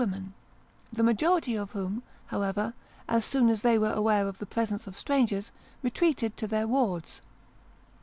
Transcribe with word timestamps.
women: 0.03 0.33
the 0.91 1.03
majority 1.03 1.55
of 1.55 1.73
whom, 1.73 2.01
however, 2.25 2.73
as 3.07 3.23
soon 3.23 3.49
as 3.49 3.61
they 3.61 3.77
were 3.77 3.93
aware 3.93 4.25
of 4.27 4.39
the 4.39 4.47
presence 4.47 4.87
of 4.87 4.95
strangers, 4.95 5.51
retreated 5.83 6.35
to 6.35 6.47
their 6.47 6.67
wards. 6.67 7.21